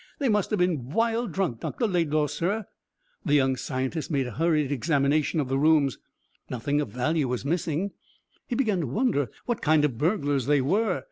They 0.17 0.29
must 0.29 0.49
have 0.49 0.57
been 0.57 0.89
wild 0.89 1.31
drunk, 1.31 1.59
Dr. 1.59 1.85
Laidlaw, 1.85 2.25
sir!" 2.25 2.65
The 3.23 3.35
young 3.35 3.55
scientist 3.55 4.09
made 4.09 4.25
a 4.25 4.31
hurried 4.31 4.71
examination 4.71 5.39
of 5.39 5.47
the 5.47 5.59
rooms. 5.59 5.99
Nothing 6.49 6.81
of 6.81 6.89
value 6.89 7.27
was 7.27 7.45
missing. 7.45 7.91
He 8.47 8.55
began 8.55 8.79
to 8.81 8.87
wonder 8.87 9.29
what 9.45 9.61
kind 9.61 9.85
of 9.85 9.99
burglars 9.99 10.47
they 10.47 10.59
were. 10.59 10.99